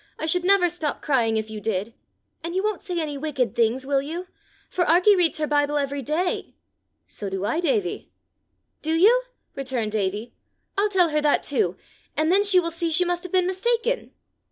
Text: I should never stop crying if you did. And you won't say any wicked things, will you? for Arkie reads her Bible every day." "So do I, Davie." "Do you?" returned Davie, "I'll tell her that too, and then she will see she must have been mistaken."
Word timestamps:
I 0.17 0.25
should 0.25 0.43
never 0.43 0.67
stop 0.67 1.03
crying 1.03 1.37
if 1.37 1.51
you 1.51 1.61
did. 1.61 1.93
And 2.43 2.55
you 2.55 2.63
won't 2.63 2.81
say 2.81 2.99
any 2.99 3.19
wicked 3.19 3.53
things, 3.53 3.85
will 3.85 4.01
you? 4.01 4.25
for 4.67 4.83
Arkie 4.83 5.15
reads 5.15 5.37
her 5.37 5.45
Bible 5.45 5.77
every 5.77 6.01
day." 6.01 6.55
"So 7.05 7.29
do 7.29 7.45
I, 7.45 7.59
Davie." 7.59 8.09
"Do 8.81 8.95
you?" 8.95 9.21
returned 9.53 9.91
Davie, 9.91 10.33
"I'll 10.75 10.89
tell 10.89 11.09
her 11.09 11.21
that 11.21 11.43
too, 11.43 11.77
and 12.17 12.31
then 12.31 12.43
she 12.43 12.59
will 12.59 12.71
see 12.71 12.89
she 12.89 13.05
must 13.05 13.21
have 13.21 13.31
been 13.31 13.45
mistaken." 13.45 14.11